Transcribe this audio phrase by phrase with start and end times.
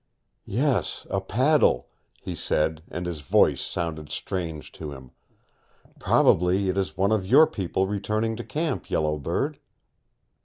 [0.49, 1.87] "Yes, a paddle,"
[2.19, 5.11] he said, and his voice sounded strange to him.
[5.99, 9.59] "Probably it is one of your people returning to camp, Yellow Bird."